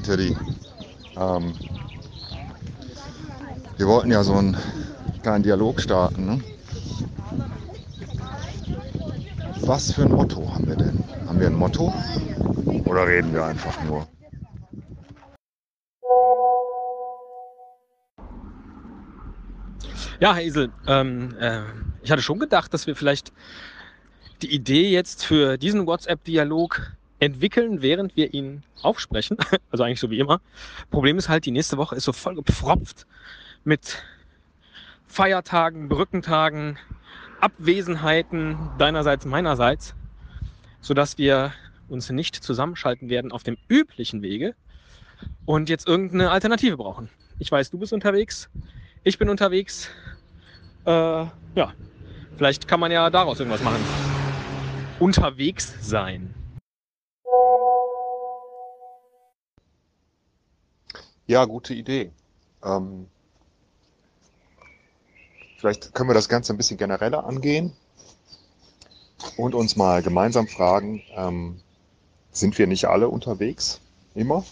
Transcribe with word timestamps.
Teddy. 0.00 0.36
Ähm, 1.16 1.54
wir 3.76 3.86
wollten 3.86 4.10
ja 4.10 4.22
so 4.22 4.34
einen 4.34 4.56
kleinen 5.22 5.42
Dialog 5.42 5.80
starten. 5.80 6.26
Ne? 6.26 6.40
Was 9.62 9.92
für 9.92 10.02
ein 10.02 10.12
Motto 10.12 10.52
haben 10.52 10.66
wir 10.66 10.76
denn? 10.76 11.04
Haben 11.26 11.40
wir 11.40 11.46
ein 11.48 11.54
Motto? 11.54 11.92
Oder 12.86 13.06
reden 13.06 13.32
wir 13.32 13.44
einfach 13.44 13.82
nur? 13.84 14.06
Ja, 20.20 20.34
Herr 20.34 20.42
Isel, 20.42 20.70
ähm, 20.88 21.36
äh, 21.38 21.60
ich 22.02 22.10
hatte 22.10 22.22
schon 22.22 22.40
gedacht, 22.40 22.74
dass 22.74 22.88
wir 22.88 22.96
vielleicht 22.96 23.32
die 24.42 24.52
Idee 24.52 24.90
jetzt 24.90 25.24
für 25.24 25.58
diesen 25.58 25.86
WhatsApp-Dialog 25.86 26.97
entwickeln, 27.20 27.82
während 27.82 28.16
wir 28.16 28.32
ihn 28.34 28.62
aufsprechen. 28.82 29.36
Also 29.70 29.84
eigentlich 29.84 30.00
so 30.00 30.10
wie 30.10 30.18
immer. 30.18 30.40
Problem 30.90 31.18
ist 31.18 31.28
halt, 31.28 31.44
die 31.44 31.50
nächste 31.50 31.76
Woche 31.76 31.94
ist 31.94 32.04
so 32.04 32.12
voll 32.12 32.34
gepfropft 32.34 33.06
mit 33.64 34.02
Feiertagen, 35.06 35.88
Brückentagen, 35.88 36.78
Abwesenheiten 37.40 38.56
deinerseits, 38.78 39.24
meinerseits, 39.24 39.94
sodass 40.80 41.18
wir 41.18 41.52
uns 41.88 42.10
nicht 42.10 42.36
zusammenschalten 42.36 43.08
werden 43.08 43.32
auf 43.32 43.42
dem 43.42 43.56
üblichen 43.68 44.22
Wege 44.22 44.54
und 45.44 45.68
jetzt 45.68 45.86
irgendeine 45.86 46.30
Alternative 46.30 46.76
brauchen. 46.76 47.08
Ich 47.38 47.50
weiß, 47.50 47.70
du 47.70 47.78
bist 47.78 47.92
unterwegs, 47.92 48.48
ich 49.04 49.18
bin 49.18 49.28
unterwegs. 49.28 49.90
Äh, 50.84 50.90
ja, 50.90 51.72
vielleicht 52.36 52.68
kann 52.68 52.80
man 52.80 52.90
ja 52.90 53.10
daraus 53.10 53.38
irgendwas 53.38 53.62
machen. 53.62 53.80
Unterwegs 54.98 55.74
sein. 55.80 56.34
Ja, 61.28 61.44
gute 61.44 61.74
Idee. 61.74 62.10
Ähm, 62.64 63.06
vielleicht 65.58 65.94
können 65.94 66.08
wir 66.08 66.14
das 66.14 66.30
Ganze 66.30 66.54
ein 66.54 66.56
bisschen 66.56 66.78
genereller 66.78 67.26
angehen 67.26 67.74
und 69.36 69.54
uns 69.54 69.76
mal 69.76 70.02
gemeinsam 70.02 70.48
fragen, 70.48 71.02
ähm, 71.14 71.60
sind 72.32 72.56
wir 72.56 72.66
nicht 72.66 72.86
alle 72.86 73.10
unterwegs? 73.10 73.78
Immer? 74.14 74.42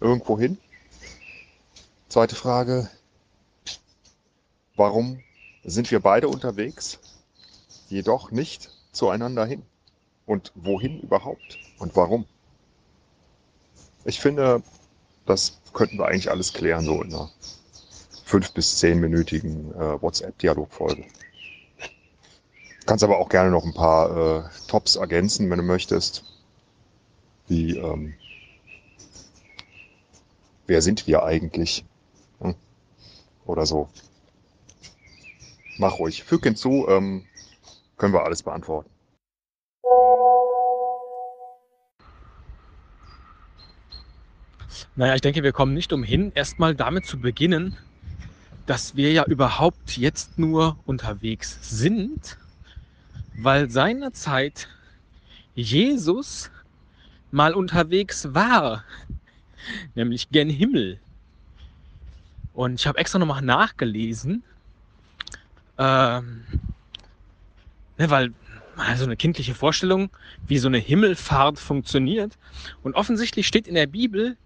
Irgendwo 0.00 0.38
hin? 0.38 0.58
Zweite 2.10 2.36
Frage, 2.36 2.90
warum 4.76 5.22
sind 5.64 5.90
wir 5.90 6.00
beide 6.00 6.28
unterwegs, 6.28 6.98
jedoch 7.88 8.32
nicht 8.32 8.70
zueinander 8.92 9.46
hin? 9.46 9.62
Und 10.26 10.52
wohin 10.54 11.00
überhaupt? 11.00 11.58
Und 11.78 11.96
warum? 11.96 12.26
Ich 14.04 14.20
finde, 14.20 14.62
das 15.28 15.58
könnten 15.74 15.98
wir 15.98 16.06
eigentlich 16.06 16.30
alles 16.30 16.52
klären, 16.52 16.84
so 16.84 17.02
in 17.02 17.12
einer 17.14 17.30
fünf- 18.24 18.52
bis 18.52 18.78
zehnminütigen 18.78 19.72
äh, 19.74 20.02
WhatsApp-Dialogfolge. 20.02 21.04
Kannst 22.86 23.04
aber 23.04 23.18
auch 23.18 23.28
gerne 23.28 23.50
noch 23.50 23.64
ein 23.64 23.74
paar 23.74 24.46
äh, 24.46 24.48
Tops 24.66 24.96
ergänzen, 24.96 25.50
wenn 25.50 25.58
du 25.58 25.64
möchtest. 25.64 26.24
Wie, 27.46 27.76
ähm, 27.76 28.14
wer 30.66 30.80
sind 30.80 31.06
wir 31.06 31.22
eigentlich? 31.22 31.84
Hm? 32.40 32.54
Oder 33.44 33.66
so. 33.66 33.88
Mach 35.76 35.98
ruhig. 35.98 36.24
Füg 36.24 36.44
hinzu, 36.44 36.86
ähm, 36.88 37.24
können 37.98 38.14
wir 38.14 38.24
alles 38.24 38.42
beantworten. 38.42 38.90
Naja, 44.98 45.14
ich 45.14 45.20
denke, 45.20 45.44
wir 45.44 45.52
kommen 45.52 45.74
nicht 45.74 45.92
umhin, 45.92 46.32
erstmal 46.34 46.74
damit 46.74 47.06
zu 47.06 47.20
beginnen, 47.20 47.76
dass 48.66 48.96
wir 48.96 49.12
ja 49.12 49.24
überhaupt 49.26 49.96
jetzt 49.96 50.40
nur 50.40 50.76
unterwegs 50.86 51.56
sind, 51.62 52.36
weil 53.36 53.70
seinerzeit 53.70 54.66
Jesus 55.54 56.50
mal 57.30 57.54
unterwegs 57.54 58.34
war, 58.34 58.82
nämlich 59.94 60.30
gen 60.30 60.50
Himmel. 60.50 60.98
Und 62.52 62.80
ich 62.80 62.88
habe 62.88 62.98
extra 62.98 63.20
nochmal 63.20 63.42
nachgelesen, 63.42 64.42
ähm, 65.78 66.42
ne, 67.98 68.10
weil 68.10 68.32
also 68.76 69.04
eine 69.04 69.16
kindliche 69.16 69.54
Vorstellung, 69.54 70.10
wie 70.48 70.58
so 70.58 70.66
eine 70.66 70.78
Himmelfahrt 70.78 71.60
funktioniert. 71.60 72.36
Und 72.82 72.96
offensichtlich 72.96 73.46
steht 73.46 73.68
in 73.68 73.76
der 73.76 73.86
Bibel 73.86 74.36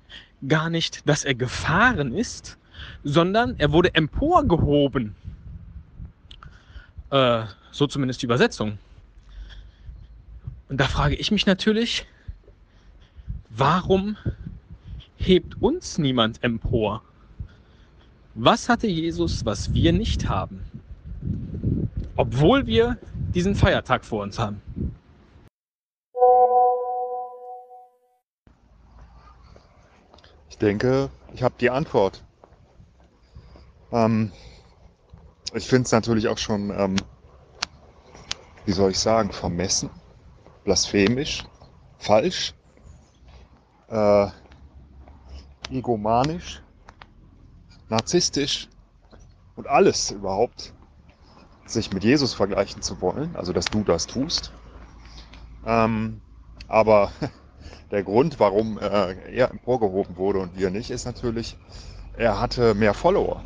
gar 0.46 0.70
nicht, 0.70 1.08
dass 1.08 1.24
er 1.24 1.34
gefahren 1.34 2.12
ist, 2.12 2.58
sondern 3.04 3.54
er 3.58 3.72
wurde 3.72 3.94
emporgehoben. 3.94 5.14
Äh, 7.10 7.44
so 7.70 7.86
zumindest 7.86 8.22
die 8.22 8.26
Übersetzung. 8.26 8.78
Und 10.68 10.80
da 10.80 10.84
frage 10.84 11.14
ich 11.14 11.30
mich 11.30 11.46
natürlich, 11.46 12.06
warum 13.50 14.16
hebt 15.16 15.60
uns 15.60 15.98
niemand 15.98 16.42
empor? 16.42 17.02
Was 18.34 18.68
hatte 18.68 18.86
Jesus, 18.86 19.44
was 19.44 19.74
wir 19.74 19.92
nicht 19.92 20.28
haben? 20.28 20.60
Obwohl 22.16 22.66
wir 22.66 22.96
diesen 23.34 23.54
Feiertag 23.54 24.04
vor 24.04 24.22
uns 24.22 24.38
haben. 24.38 24.60
Denke, 30.62 31.10
ich 31.34 31.42
habe 31.42 31.54
die 31.60 31.70
Antwort. 31.70 32.22
Ähm, 33.90 34.32
ich 35.52 35.66
finde 35.66 35.86
es 35.86 35.92
natürlich 35.92 36.28
auch 36.28 36.38
schon, 36.38 36.70
ähm, 36.70 37.02
wie 38.64 38.72
soll 38.72 38.92
ich 38.92 38.98
sagen, 38.98 39.32
vermessen, 39.32 39.90
blasphemisch, 40.64 41.44
falsch, 41.98 42.54
äh, 43.88 44.28
egomanisch, 45.68 46.62
narzisstisch 47.88 48.68
und 49.56 49.66
alles 49.66 50.12
überhaupt, 50.12 50.72
sich 51.66 51.92
mit 51.92 52.04
Jesus 52.04 52.34
vergleichen 52.34 52.82
zu 52.82 53.00
wollen, 53.00 53.34
also 53.34 53.52
dass 53.52 53.66
du 53.66 53.82
das 53.82 54.06
tust. 54.06 54.52
Ähm, 55.64 56.20
aber 56.68 57.10
der 57.92 58.02
Grund, 58.02 58.40
warum 58.40 58.78
äh, 58.78 59.12
er 59.36 59.50
emporgehoben 59.50 60.16
wurde 60.16 60.38
und 60.38 60.58
wir 60.58 60.70
nicht, 60.70 60.90
ist 60.90 61.04
natürlich, 61.04 61.56
er 62.16 62.40
hatte 62.40 62.74
mehr 62.74 62.94
Follower 62.94 63.44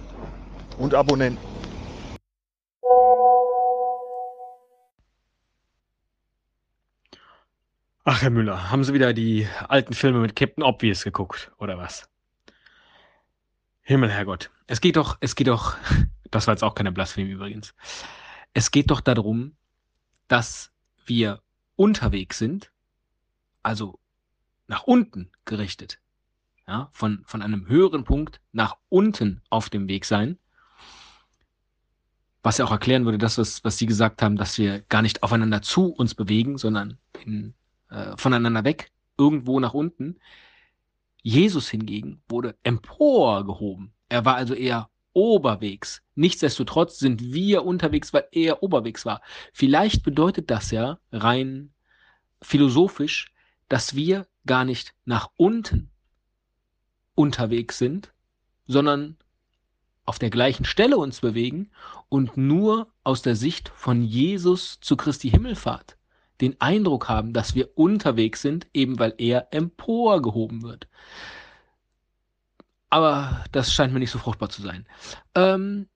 und 0.78 0.94
Abonnenten. 0.94 1.44
Ach, 8.04 8.22
Herr 8.22 8.30
Müller, 8.30 8.70
haben 8.70 8.84
Sie 8.84 8.94
wieder 8.94 9.12
die 9.12 9.48
alten 9.68 9.92
Filme 9.92 10.20
mit 10.20 10.36
Captain 10.36 10.62
Obvious 10.62 11.02
geguckt, 11.02 11.50
oder 11.58 11.76
was? 11.76 12.08
Himmel, 13.82 14.10
Herrgott. 14.12 14.52
Es 14.68 14.80
geht 14.80 14.94
doch, 14.94 15.18
es 15.18 15.34
geht 15.34 15.48
doch, 15.48 15.76
das 16.30 16.46
war 16.46 16.54
jetzt 16.54 16.62
auch 16.62 16.76
keine 16.76 16.92
Blasphemie 16.92 17.32
übrigens. 17.32 17.74
Es 18.54 18.70
geht 18.70 18.92
doch 18.92 19.00
darum, 19.00 19.56
dass 20.28 20.70
wir 21.04 21.40
unterwegs 21.74 22.38
sind, 22.38 22.70
also 23.64 23.98
nach 24.68 24.84
unten 24.84 25.30
gerichtet, 25.44 26.00
ja, 26.66 26.88
von, 26.92 27.22
von 27.26 27.42
einem 27.42 27.68
höheren 27.68 28.04
Punkt 28.04 28.40
nach 28.52 28.76
unten 28.88 29.42
auf 29.50 29.70
dem 29.70 29.88
Weg 29.88 30.04
sein. 30.04 30.38
Was 32.42 32.58
ja 32.58 32.64
auch 32.64 32.70
erklären 32.70 33.04
würde, 33.04 33.18
das, 33.18 33.38
was, 33.38 33.64
was 33.64 33.76
Sie 33.78 33.86
gesagt 33.86 34.22
haben, 34.22 34.36
dass 34.36 34.58
wir 34.58 34.80
gar 34.82 35.02
nicht 35.02 35.22
aufeinander 35.22 35.62
zu 35.62 35.92
uns 35.92 36.14
bewegen, 36.14 36.58
sondern 36.58 36.98
in, 37.24 37.54
äh, 37.90 38.16
voneinander 38.16 38.64
weg, 38.64 38.90
irgendwo 39.18 39.58
nach 39.60 39.74
unten. 39.74 40.18
Jesus 41.22 41.68
hingegen 41.68 42.22
wurde 42.28 42.56
emporgehoben. 42.62 43.92
Er 44.08 44.24
war 44.24 44.36
also 44.36 44.54
eher 44.54 44.88
oberwegs. 45.12 46.02
Nichtsdestotrotz 46.14 46.98
sind 46.98 47.32
wir 47.32 47.64
unterwegs, 47.64 48.12
weil 48.12 48.28
er 48.32 48.62
oberwegs 48.62 49.06
war. 49.06 49.22
Vielleicht 49.52 50.02
bedeutet 50.02 50.50
das 50.50 50.70
ja 50.70 50.98
rein 51.10 51.72
philosophisch, 52.42 53.32
dass 53.68 53.96
wir 53.96 54.26
gar 54.46 54.64
nicht 54.64 54.94
nach 55.04 55.30
unten 55.36 55.90
unterwegs 57.14 57.78
sind, 57.78 58.12
sondern 58.66 59.16
auf 60.04 60.18
der 60.18 60.30
gleichen 60.30 60.64
Stelle 60.64 60.96
uns 60.96 61.20
bewegen 61.20 61.70
und 62.08 62.36
nur 62.36 62.88
aus 63.04 63.22
der 63.22 63.36
Sicht 63.36 63.70
von 63.70 64.02
Jesus 64.02 64.78
zu 64.80 64.96
Christi 64.96 65.30
Himmelfahrt 65.30 65.96
den 66.40 66.60
Eindruck 66.60 67.08
haben, 67.08 67.32
dass 67.32 67.54
wir 67.54 67.76
unterwegs 67.76 68.42
sind, 68.42 68.66
eben 68.74 68.98
weil 68.98 69.14
er 69.18 69.48
emporgehoben 69.52 70.62
wird. 70.62 70.88
Aber 72.90 73.44
das 73.52 73.72
scheint 73.72 73.92
mir 73.92 74.00
nicht 74.00 74.10
so 74.10 74.18
fruchtbar 74.18 74.48
zu 74.48 74.62
sein. 74.62 74.86
Ähm, 75.34 75.88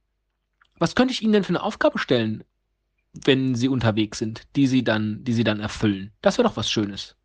was 0.78 0.94
könnte 0.94 1.12
ich 1.12 1.22
Ihnen 1.22 1.32
denn 1.32 1.44
für 1.44 1.50
eine 1.50 1.62
Aufgabe 1.62 1.98
stellen, 1.98 2.42
wenn 3.12 3.54
Sie 3.54 3.68
unterwegs 3.68 4.18
sind, 4.18 4.46
die 4.56 4.66
Sie 4.66 4.82
dann, 4.82 5.22
die 5.24 5.32
Sie 5.32 5.44
dann 5.44 5.60
erfüllen? 5.60 6.12
Das 6.22 6.38
wäre 6.38 6.48
doch 6.48 6.56
was 6.56 6.70
Schönes. 6.70 7.16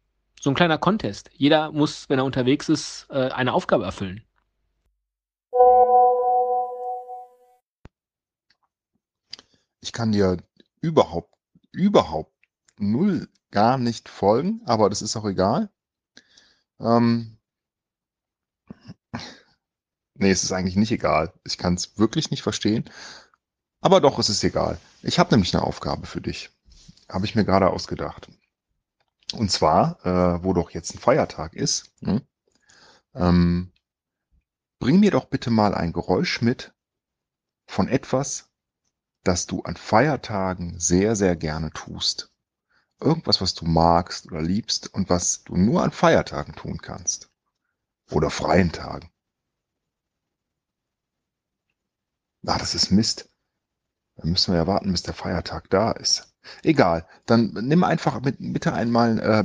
So 0.45 0.51
ein 0.51 0.55
kleiner 0.55 0.77
Contest. 0.77 1.31
Jeder 1.33 1.71
muss, 1.71 2.07
wenn 2.07 2.19
er 2.19 2.23
unterwegs 2.23 2.69
ist, 2.69 3.07
äh, 3.09 3.31
eine 3.31 3.51
Aufgabe 3.51 3.83
erfüllen. 3.83 4.23
Ich 9.81 9.91
kann 9.91 10.11
dir 10.11 10.37
überhaupt, 10.81 11.33
überhaupt 11.71 12.31
null 12.77 13.27
gar 13.49 13.79
nicht 13.79 14.07
folgen, 14.07 14.61
aber 14.65 14.87
das 14.91 15.01
ist 15.01 15.17
auch 15.17 15.25
egal. 15.25 15.71
Ähm, 16.79 17.39
nee, 20.13 20.29
es 20.29 20.43
ist 20.43 20.51
eigentlich 20.51 20.75
nicht 20.75 20.91
egal. 20.91 21.33
Ich 21.43 21.57
kann 21.57 21.73
es 21.73 21.97
wirklich 21.97 22.29
nicht 22.29 22.43
verstehen. 22.43 22.87
Aber 23.81 23.99
doch, 23.99 24.19
es 24.19 24.29
ist 24.29 24.43
egal. 24.43 24.77
Ich 25.01 25.17
habe 25.17 25.31
nämlich 25.31 25.55
eine 25.55 25.63
Aufgabe 25.63 26.05
für 26.05 26.21
dich. 26.21 26.51
Habe 27.09 27.25
ich 27.25 27.33
mir 27.33 27.45
gerade 27.45 27.71
ausgedacht. 27.71 28.29
Und 29.35 29.51
zwar, 29.51 30.05
äh, 30.05 30.43
wo 30.43 30.53
doch 30.53 30.69
jetzt 30.71 30.95
ein 30.95 30.99
Feiertag 30.99 31.53
ist, 31.53 31.91
ne? 32.01 32.25
ähm, 33.13 33.73
bring 34.79 34.99
mir 34.99 35.11
doch 35.11 35.25
bitte 35.25 35.49
mal 35.49 35.75
ein 35.75 35.93
Geräusch 35.93 36.41
mit 36.41 36.73
von 37.67 37.87
etwas, 37.87 38.49
das 39.23 39.47
du 39.47 39.61
an 39.63 39.75
Feiertagen 39.75 40.79
sehr, 40.79 41.15
sehr 41.15 41.35
gerne 41.35 41.71
tust. 41.71 42.31
Irgendwas, 42.99 43.41
was 43.41 43.53
du 43.53 43.65
magst 43.65 44.27
oder 44.27 44.41
liebst 44.41 44.93
und 44.93 45.09
was 45.09 45.43
du 45.43 45.57
nur 45.57 45.83
an 45.83 45.91
Feiertagen 45.91 46.55
tun 46.55 46.77
kannst. 46.81 47.29
Oder 48.11 48.29
freien 48.29 48.71
Tagen. 48.71 49.11
Ah, 52.45 52.57
das 52.59 52.75
ist 52.75 52.91
Mist. 52.91 53.29
Dann 54.15 54.29
müssen 54.29 54.53
wir 54.53 54.59
ja 54.59 54.67
warten, 54.67 54.91
bis 54.91 55.03
der 55.03 55.15
Feiertag 55.15 55.69
da 55.69 55.91
ist. 55.91 56.34
Egal, 56.63 57.05
dann 57.25 57.53
nimm 57.61 57.83
einfach 57.83 58.21
mit, 58.21 58.37
bitte 58.39 58.73
einmal, 58.73 59.19
äh, 59.19 59.43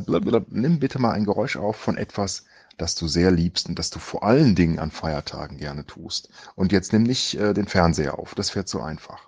nimm 0.48 0.78
bitte 0.80 0.98
mal 0.98 1.12
ein 1.12 1.24
Geräusch 1.24 1.56
auf 1.56 1.76
von 1.76 1.96
etwas, 1.96 2.44
das 2.78 2.94
du 2.94 3.08
sehr 3.08 3.30
liebst 3.30 3.68
und 3.68 3.78
das 3.78 3.90
du 3.90 3.98
vor 3.98 4.22
allen 4.22 4.54
Dingen 4.54 4.78
an 4.78 4.90
Feiertagen 4.90 5.58
gerne 5.58 5.86
tust. 5.86 6.30
Und 6.56 6.72
jetzt 6.72 6.92
nimm 6.92 7.02
nicht 7.02 7.34
äh, 7.34 7.52
den 7.54 7.66
Fernseher 7.66 8.18
auf, 8.18 8.34
das 8.34 8.54
wird 8.56 8.68
zu 8.68 8.80
einfach. 8.80 9.26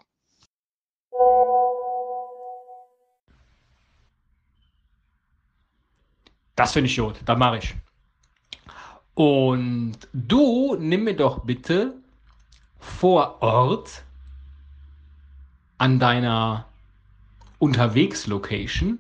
Das 6.57 6.73
finde 6.73 6.89
ich 6.89 6.97
gut, 6.97 7.21
das 7.25 7.39
mache 7.39 7.59
ich. 7.59 7.75
Und 9.15 9.97
du 10.13 10.77
nimm 10.77 11.05
mir 11.05 11.17
doch 11.17 11.45
bitte 11.45 11.95
vor 12.79 13.43
Ort 13.43 14.05
an 15.79 15.99
deiner 15.99 16.67
Unterwegs-Location. 17.63 18.99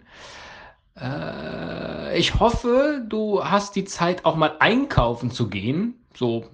Äh, 0.96 2.16
ich 2.16 2.38
hoffe, 2.38 3.04
du 3.08 3.44
hast 3.44 3.74
die 3.74 3.84
Zeit 3.84 4.24
auch 4.24 4.36
mal 4.36 4.54
einkaufen 4.60 5.32
zu 5.32 5.48
gehen. 5.48 5.94
So 6.14 6.44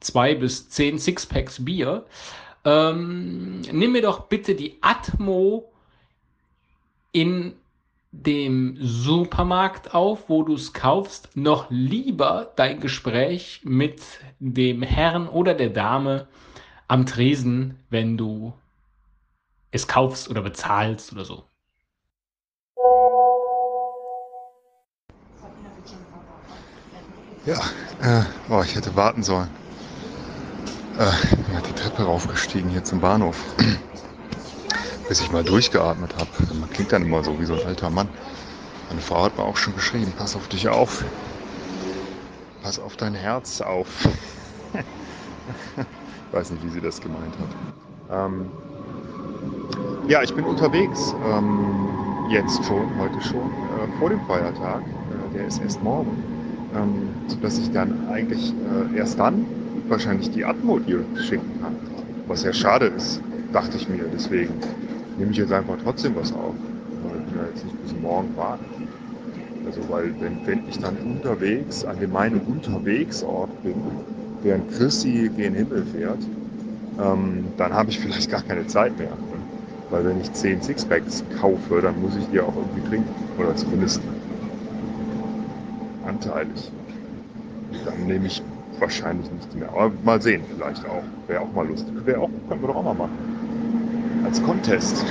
zwei 0.00 0.34
bis 0.34 0.70
zehn 0.70 0.98
Sixpacks 0.98 1.64
Bier. 1.64 2.04
Ähm, 2.64 3.60
nimm 3.60 3.92
mir 3.92 4.02
doch 4.02 4.26
bitte 4.26 4.56
die 4.56 4.78
Atmo 4.80 5.70
in 7.12 7.54
dem 8.10 8.76
Supermarkt 8.80 9.94
auf, 9.94 10.28
wo 10.28 10.42
du 10.42 10.54
es 10.54 10.72
kaufst, 10.72 11.36
noch 11.36 11.66
lieber 11.70 12.52
dein 12.56 12.80
Gespräch 12.80 13.60
mit 13.62 14.02
dem 14.40 14.82
Herrn 14.82 15.28
oder 15.28 15.54
der 15.54 15.70
Dame 15.70 16.26
am 16.88 17.06
Tresen, 17.06 17.78
wenn 17.88 18.16
du 18.16 18.52
es 19.70 19.86
kaufst 19.86 20.28
oder 20.28 20.42
bezahlst 20.42 21.12
oder 21.12 21.24
so. 21.24 21.44
Ja, 27.46 27.58
äh, 28.02 28.24
oh, 28.50 28.62
ich 28.62 28.74
hätte 28.74 28.94
warten 28.96 29.22
sollen. 29.22 29.48
Äh, 30.98 31.36
bin 31.36 31.54
halt 31.54 31.66
die 31.68 31.74
Treppe 31.74 32.02
raufgestiegen 32.02 32.68
hier 32.70 32.84
zum 32.84 33.00
Bahnhof 33.00 33.36
bis 35.10 35.20
ich 35.20 35.32
mal 35.32 35.42
durchgeatmet 35.42 36.14
habe. 36.16 36.54
Man 36.54 36.70
klingt 36.70 36.92
dann 36.92 37.02
immer 37.02 37.24
so 37.24 37.40
wie 37.40 37.44
so 37.44 37.54
ein 37.54 37.66
alter 37.66 37.90
Mann. 37.90 38.08
Meine 38.88 39.00
Frau 39.00 39.24
hat 39.24 39.36
mir 39.36 39.42
auch 39.42 39.56
schon 39.56 39.74
geschrieben, 39.74 40.12
pass 40.16 40.36
auf 40.36 40.46
dich 40.46 40.68
auf. 40.68 41.04
Pass 42.62 42.78
auf 42.78 42.96
dein 42.96 43.14
Herz 43.14 43.60
auf. 43.60 43.88
ich 44.74 46.32
weiß 46.32 46.50
nicht, 46.50 46.62
wie 46.64 46.68
sie 46.68 46.80
das 46.80 47.00
gemeint 47.00 47.34
hat. 47.38 47.48
Ähm, 48.08 48.52
ja, 50.08 50.22
ich 50.22 50.34
bin 50.34 50.44
unterwegs. 50.44 51.14
Ähm, 51.24 52.26
jetzt 52.28 52.64
schon, 52.64 52.88
heute 52.98 53.20
schon, 53.20 53.46
äh, 53.46 53.98
vor 53.98 54.10
dem 54.10 54.20
Feiertag. 54.22 54.82
Äh, 54.82 55.34
der 55.34 55.46
ist 55.46 55.60
erst 55.60 55.82
morgen. 55.82 56.16
Ähm, 56.74 57.08
sodass 57.28 57.58
ich 57.58 57.70
dann 57.72 57.92
eigentlich 58.08 58.52
äh, 58.94 58.98
erst 58.98 59.18
dann 59.18 59.46
wahrscheinlich 59.88 60.30
die 60.30 60.44
Atmo 60.44 60.78
dir 60.78 61.04
schicken 61.16 61.60
kann. 61.60 61.76
Was 62.26 62.42
ja 62.44 62.52
schade 62.52 62.86
ist, 62.86 63.20
dachte 63.52 63.76
ich 63.76 63.88
mir. 63.88 64.04
Deswegen 64.12 64.54
nehme 65.18 65.32
ich 65.32 65.38
jetzt 65.38 65.52
einfach 65.52 65.76
trotzdem 65.82 66.14
was 66.16 66.32
auf. 66.32 66.54
Ich 66.56 67.32
bin 67.32 67.40
ja 67.40 67.46
jetzt 67.48 67.64
nicht 67.64 67.82
bis 67.82 67.94
morgen 68.02 68.36
warten. 68.36 68.64
Also 69.66 69.80
weil 69.90 70.12
wenn, 70.20 70.38
wenn 70.46 70.68
ich 70.68 70.78
dann 70.78 70.96
unterwegs 70.98 71.84
an 71.84 71.98
dem 72.00 72.12
meinen 72.12 72.40
Unterwegsort 72.40 73.50
bin, 73.62 73.74
während 74.42 74.70
Christi 74.72 75.30
gen 75.36 75.54
Himmel 75.54 75.84
fährt, 75.84 76.18
ähm, 77.00 77.44
dann 77.56 77.72
habe 77.72 77.90
ich 77.90 77.98
vielleicht 78.00 78.30
gar 78.30 78.42
keine 78.42 78.66
Zeit 78.66 78.98
mehr. 78.98 79.12
Weil 79.90 80.04
wenn 80.04 80.20
ich 80.20 80.32
10 80.32 80.62
Sixpacks 80.62 81.24
kaufe, 81.40 81.80
dann 81.82 82.00
muss 82.00 82.16
ich 82.16 82.26
die 82.32 82.40
auch 82.40 82.54
irgendwie 82.54 82.88
trinken. 82.88 83.14
Oder 83.38 83.54
zumindest 83.56 84.00
anteilig. 86.06 86.70
Dann 87.84 88.06
nehme 88.06 88.26
ich 88.26 88.42
wahrscheinlich 88.78 89.30
nicht 89.30 89.54
mehr. 89.56 89.68
Aber 89.70 89.92
mal 90.04 90.20
sehen, 90.22 90.42
vielleicht 90.54 90.84
auch. 90.86 91.02
Wäre 91.26 91.42
auch 91.42 91.52
mal 91.52 91.66
lustig. 91.66 91.94
Wäre 92.04 92.20
auch, 92.20 92.30
können 92.48 92.60
wir 92.60 92.68
doch 92.68 92.76
auch 92.76 92.84
mal 92.84 92.94
machen 92.94 93.40
als 94.24 94.42
Contest. 94.42 95.04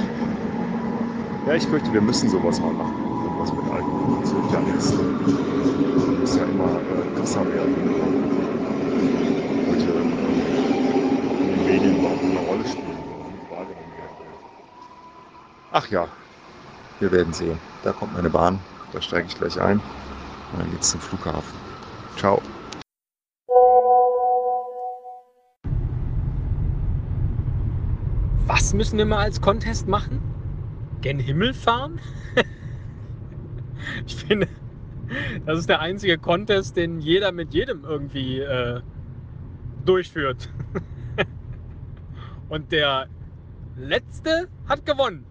Ja, 1.45 1.55
ich 1.55 1.67
fürchte, 1.67 1.91
wir 1.93 2.01
müssen 2.01 2.29
sowas 2.29 2.59
mal 2.61 2.71
machen. 2.73 2.93
Irgendwas 3.23 3.51
mit 3.53 3.65
Alkohol. 3.69 4.17
Das 4.21 4.33
wird 4.33 4.51
ja 4.51 4.61
nichts. 4.61 4.93
Muss 6.19 6.37
ja 6.37 6.43
immer 6.45 6.79
äh, 6.79 7.17
krasser 7.17 7.45
werden. 7.51 7.75
Heute 9.67 9.91
in 11.41 11.49
den 11.49 11.65
Medien 11.65 11.97
überhaupt 11.97 12.23
eine 12.23 12.39
Rolle 12.39 12.65
spielen. 12.65 12.88
Ach 15.71 15.87
ja, 15.89 16.07
wir 16.99 17.11
werden 17.11 17.31
sehen. 17.31 17.59
Da 17.83 17.91
kommt 17.91 18.13
meine 18.13 18.29
Bahn. 18.29 18.59
Da 18.91 19.01
steige 19.01 19.27
ich 19.27 19.35
gleich 19.35 19.59
ein. 19.61 19.79
Und 20.51 20.61
dann 20.61 20.71
geht's 20.71 20.89
zum 20.89 20.99
Flughafen. 20.99 21.53
Ciao. 22.17 22.41
Was 28.47 28.73
müssen 28.73 28.97
wir 28.97 29.05
mal 29.05 29.19
als 29.19 29.39
Contest 29.41 29.87
machen? 29.87 30.19
Gen 31.01 31.19
Himmel 31.19 31.53
fahren? 31.53 31.99
ich 34.07 34.15
finde, 34.15 34.47
das 35.45 35.59
ist 35.59 35.69
der 35.69 35.81
einzige 35.81 36.17
Contest, 36.17 36.77
den 36.77 36.99
jeder 36.99 37.31
mit 37.31 37.53
jedem 37.53 37.83
irgendwie 37.85 38.39
äh, 38.39 38.81
durchführt. 39.85 40.49
Und 42.49 42.71
der 42.71 43.07
letzte 43.77 44.47
hat 44.67 44.83
gewonnen. 44.87 45.28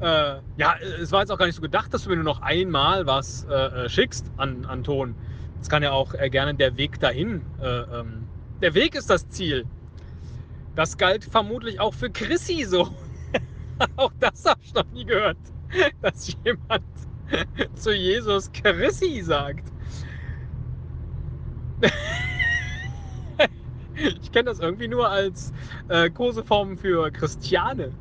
Äh, 0.00 0.40
ja, 0.56 0.74
es 1.00 1.12
war 1.12 1.20
jetzt 1.20 1.30
auch 1.30 1.38
gar 1.38 1.46
nicht 1.46 1.56
so 1.56 1.62
gedacht, 1.62 1.92
dass 1.92 2.04
du 2.04 2.10
mir 2.10 2.16
nur 2.16 2.24
noch 2.24 2.40
einmal 2.42 3.06
was 3.06 3.44
äh, 3.44 3.54
äh 3.54 3.88
schickst 3.88 4.26
an, 4.36 4.64
an 4.66 4.82
Ton. 4.82 5.14
Es 5.60 5.68
kann 5.68 5.82
ja 5.82 5.92
auch 5.92 6.14
äh, 6.14 6.30
gerne 6.30 6.54
der 6.54 6.76
Weg 6.76 6.98
dahin. 7.00 7.42
Äh, 7.60 7.66
ähm, 7.66 8.26
der 8.62 8.74
Weg 8.74 8.94
ist 8.94 9.10
das 9.10 9.28
Ziel. 9.28 9.66
Das 10.74 10.96
galt 10.96 11.24
vermutlich 11.24 11.80
auch 11.80 11.92
für 11.92 12.10
Chrissy 12.10 12.64
so. 12.64 12.88
auch 13.96 14.12
das 14.20 14.44
habe 14.46 14.60
ich 14.62 14.72
noch 14.74 14.90
nie 14.92 15.04
gehört, 15.04 15.38
dass 16.02 16.34
jemand 16.44 16.84
zu 17.74 17.94
Jesus 17.94 18.50
Chrissy 18.52 19.20
sagt. 19.22 19.70
ich 23.94 24.32
kenne 24.32 24.44
das 24.44 24.60
irgendwie 24.60 24.88
nur 24.88 25.08
als 25.08 25.52
äh, 25.88 26.08
Koseform 26.10 26.76
für 26.76 27.10
Christiane. 27.10 27.92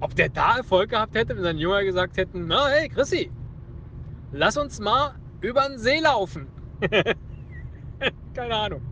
Ob 0.00 0.14
der 0.14 0.28
da 0.28 0.58
Erfolg 0.58 0.90
gehabt 0.90 1.14
hätte, 1.14 1.34
wenn 1.36 1.42
seine 1.42 1.58
Jünger 1.58 1.82
gesagt 1.84 2.16
hätten, 2.16 2.46
na 2.46 2.68
hey 2.68 2.88
Chrissy, 2.88 3.30
lass 4.32 4.56
uns 4.56 4.80
mal 4.80 5.12
über 5.40 5.62
den 5.68 5.78
See 5.78 6.00
laufen. 6.00 6.46
Keine 8.34 8.54
Ahnung. 8.54 8.82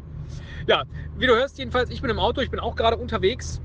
Ja, 0.67 0.85
wie 1.17 1.27
du 1.27 1.35
hörst, 1.35 1.59
jedenfalls, 1.59 1.91
ich 1.91 2.01
bin 2.01 2.11
im 2.11 2.19
Auto, 2.19 2.41
ich 2.41 2.51
bin 2.51 2.59
auch 2.59 2.75
gerade 2.75 2.97
unterwegs 2.97 3.61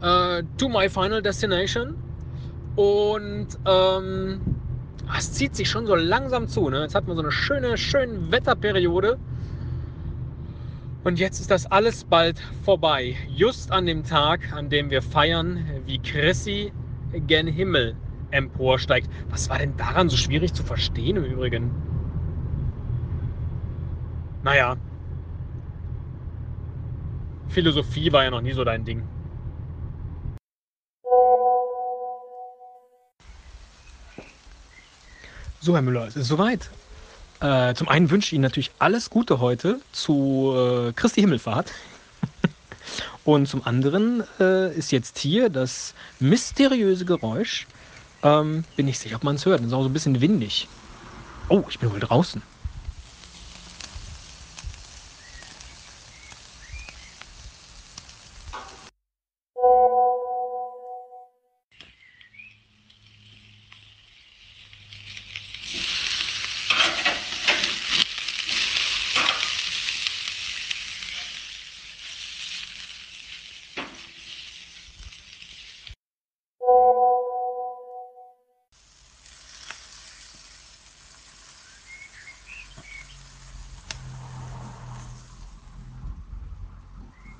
äh, 0.00 0.42
to 0.58 0.68
my 0.68 0.88
final 0.88 1.22
destination. 1.22 1.96
Und 2.76 3.48
ähm, 3.66 4.40
es 5.16 5.32
zieht 5.32 5.54
sich 5.54 5.68
schon 5.68 5.86
so 5.86 5.94
langsam 5.94 6.48
zu. 6.48 6.70
Ne? 6.70 6.82
Jetzt 6.82 6.94
hat 6.94 7.06
man 7.06 7.16
so 7.16 7.22
eine 7.22 7.32
schöne, 7.32 7.76
schöne 7.76 8.30
Wetterperiode. 8.32 9.18
Und 11.04 11.18
jetzt 11.18 11.38
ist 11.38 11.50
das 11.50 11.66
alles 11.66 12.02
bald 12.02 12.40
vorbei. 12.64 13.14
Just 13.28 13.70
an 13.70 13.84
dem 13.84 14.04
Tag, 14.04 14.40
an 14.54 14.70
dem 14.70 14.88
wir 14.88 15.02
feiern, 15.02 15.82
wie 15.84 15.98
Chrissy 15.98 16.72
gen 17.26 17.46
Himmel 17.46 17.94
emporsteigt. 18.30 19.10
Was 19.28 19.50
war 19.50 19.58
denn 19.58 19.76
daran 19.76 20.08
so 20.08 20.16
schwierig 20.16 20.54
zu 20.54 20.62
verstehen 20.62 21.18
im 21.18 21.24
Übrigen? 21.24 21.70
Naja. 24.42 24.76
Philosophie 27.48 28.10
war 28.10 28.24
ja 28.24 28.30
noch 28.30 28.40
nie 28.40 28.52
so 28.52 28.64
dein 28.64 28.84
Ding. 28.86 29.02
So, 35.60 35.74
Herr 35.74 35.82
Müller, 35.82 36.06
es 36.06 36.16
ist 36.16 36.28
soweit. 36.28 36.70
Äh, 37.40 37.74
zum 37.74 37.88
einen 37.88 38.10
wünsche 38.10 38.28
ich 38.28 38.32
Ihnen 38.34 38.42
natürlich 38.42 38.70
alles 38.78 39.10
Gute 39.10 39.40
heute 39.40 39.80
zu 39.92 40.54
äh, 40.56 40.92
Christi 40.92 41.20
Himmelfahrt. 41.20 41.72
Und 43.24 43.46
zum 43.48 43.66
anderen 43.66 44.22
äh, 44.40 44.74
ist 44.74 44.92
jetzt 44.92 45.18
hier 45.18 45.48
das 45.50 45.94
mysteriöse 46.20 47.04
Geräusch. 47.04 47.66
Ähm, 48.22 48.64
bin 48.76 48.86
nicht 48.86 48.98
sicher, 48.98 49.16
ob 49.16 49.24
man 49.24 49.36
es 49.36 49.46
hört. 49.46 49.60
Es 49.60 49.66
ist 49.66 49.72
auch 49.72 49.82
so 49.82 49.88
ein 49.88 49.92
bisschen 49.92 50.20
windig. 50.20 50.68
Oh, 51.48 51.64
ich 51.68 51.78
bin 51.78 51.92
wohl 51.92 52.00
draußen. 52.00 52.42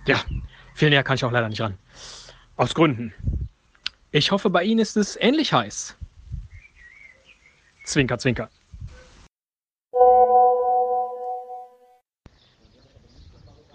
Ja, 0.06 0.20
viel 0.84 0.90
näher 0.90 1.02
kann 1.02 1.14
ich 1.14 1.24
auch 1.24 1.32
leider 1.32 1.48
nicht 1.48 1.62
ran. 1.62 1.78
Aus 2.56 2.74
Gründen. 2.74 3.14
Ich 4.10 4.30
hoffe, 4.30 4.50
bei 4.50 4.64
Ihnen 4.64 4.80
ist 4.80 4.98
es 4.98 5.16
ähnlich 5.18 5.50
heiß. 5.50 5.96
Zwinker, 7.84 8.18
zwinker. 8.18 8.50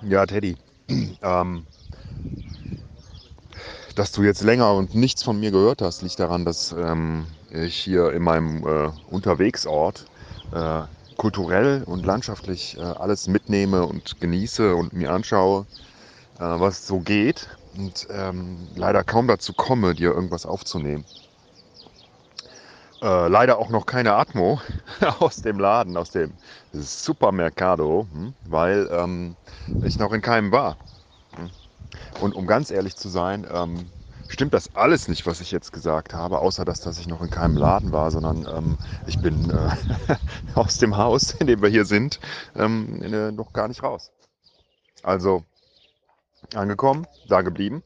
Ja, 0.03 0.23
Teddy. 0.27 0.55
Ähm, 1.23 1.65
dass 3.95 4.11
du 4.11 4.21
jetzt 4.21 4.43
länger 4.43 4.73
und 4.75 4.93
nichts 4.93 5.23
von 5.23 5.39
mir 5.39 5.49
gehört 5.49 5.81
hast, 5.81 6.03
liegt 6.03 6.19
daran, 6.19 6.45
dass 6.45 6.73
ähm, 6.73 7.25
ich 7.51 7.75
hier 7.75 8.13
in 8.13 8.21
meinem 8.21 8.65
äh, 8.67 8.91
Unterwegsort 9.09 10.05
äh, 10.53 10.83
kulturell 11.17 11.83
und 11.85 12.05
landschaftlich 12.05 12.77
äh, 12.77 12.81
alles 12.81 13.27
mitnehme 13.27 13.83
und 13.83 14.21
genieße 14.21 14.75
und 14.75 14.93
mir 14.93 15.11
anschaue, 15.11 15.65
äh, 16.39 16.59
was 16.59 16.87
so 16.87 16.99
geht 16.99 17.47
und 17.77 18.07
ähm, 18.09 18.67
leider 18.75 19.03
kaum 19.03 19.27
dazu 19.27 19.53
komme, 19.53 19.93
dir 19.93 20.11
irgendwas 20.11 20.45
aufzunehmen. 20.45 21.05
Äh, 23.01 23.27
leider 23.29 23.59
auch 23.59 23.69
noch 23.69 23.85
keine 23.85 24.13
Atmo 24.13 24.59
aus 25.19 25.37
dem 25.37 25.59
Laden, 25.59 25.95
aus 25.95 26.11
dem 26.11 26.33
Supermercado, 26.73 28.07
hm, 28.11 28.33
weil 28.45 28.89
ähm, 28.91 29.35
ich 29.83 29.97
noch 29.99 30.11
in 30.11 30.21
keinem 30.21 30.51
war. 30.51 30.77
Hm. 31.35 31.49
Und 32.21 32.35
um 32.35 32.45
ganz 32.45 32.71
ehrlich 32.71 32.97
zu 32.97 33.07
sein, 33.07 33.47
ähm, 33.51 33.89
stimmt 34.27 34.53
das 34.53 34.75
alles 34.75 35.07
nicht, 35.07 35.25
was 35.25 35.39
ich 35.39 35.51
jetzt 35.51 35.71
gesagt 35.71 36.13
habe, 36.13 36.39
außer 36.39 36.65
dass, 36.65 36.81
dass 36.81 36.99
ich 36.99 37.07
noch 37.07 37.21
in 37.21 37.29
keinem 37.29 37.55
Laden 37.55 37.93
war, 37.93 38.11
sondern 38.11 38.45
ähm, 38.53 38.77
ich 39.07 39.19
bin 39.19 39.49
äh, 39.49 40.15
aus 40.55 40.77
dem 40.77 40.97
Haus, 40.97 41.31
in 41.31 41.47
dem 41.47 41.61
wir 41.61 41.69
hier 41.69 41.85
sind, 41.85 42.19
ähm, 42.55 43.01
äh, 43.01 43.31
noch 43.31 43.53
gar 43.53 43.69
nicht 43.69 43.81
raus. 43.81 44.11
Also 45.03 45.45
angekommen, 46.53 47.07
da 47.27 47.41
geblieben, 47.41 47.83